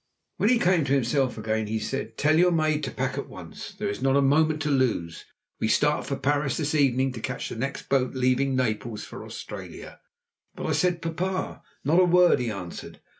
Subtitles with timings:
[0.37, 3.71] When he came to himself again he said, 'Tell your maid to pack at once.
[3.73, 5.25] There is not a moment to lose.
[5.59, 9.99] We start for Paris this evening to catch the next boat leaving Naples for Australia.'
[10.57, 12.99] I said, 'But papa!' 'Not a word,' he answered.